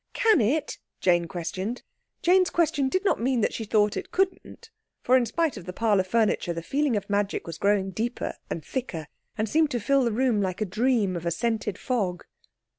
"Can 0.13 0.41
it?" 0.41 0.79
Jane 0.99 1.27
questioned. 1.27 1.83
Jane's 2.23 2.49
question 2.49 2.89
did 2.89 3.05
not 3.05 3.19
mean 3.21 3.41
that 3.41 3.53
she 3.53 3.65
thought 3.65 3.95
it 3.95 4.09
couldn't, 4.11 4.71
for 5.03 5.15
in 5.15 5.27
spite 5.27 5.57
of 5.57 5.65
the 5.65 5.73
parlour 5.73 6.03
furniture 6.03 6.53
the 6.53 6.63
feeling 6.63 6.95
of 6.97 7.07
magic 7.07 7.45
was 7.45 7.59
growing 7.59 7.91
deeper 7.91 8.33
and 8.49 8.65
thicker, 8.65 9.05
and 9.37 9.47
seemed 9.47 9.69
to 9.69 9.79
fill 9.79 10.03
the 10.03 10.11
room 10.11 10.41
like 10.41 10.59
a 10.59 10.65
dream 10.65 11.15
of 11.15 11.23
a 11.27 11.29
scented 11.29 11.77
fog. 11.77 12.25